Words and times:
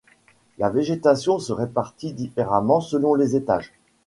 La 0.57 0.71
végétation 0.71 1.37
se 1.37 1.53
répartit 1.53 2.11
différemment 2.13 2.81
selon 2.81 3.13
les 3.13 3.35
étages. 3.35 3.71